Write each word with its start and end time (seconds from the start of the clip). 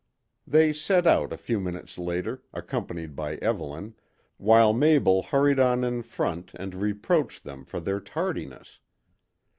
They 0.47 0.73
set 0.73 1.05
out 1.05 1.31
a 1.31 1.37
few 1.37 1.59
minutes 1.59 1.95
later, 1.99 2.41
accompanied 2.55 3.15
by 3.15 3.35
Evelyn, 3.35 3.93
while 4.37 4.73
Mabel 4.73 5.21
hurried 5.21 5.59
on 5.59 5.83
in 5.83 6.01
front 6.01 6.53
and 6.55 6.73
reproached 6.73 7.43
them 7.43 7.65
for 7.65 7.79
their 7.79 7.99
tardiness. 7.99 8.79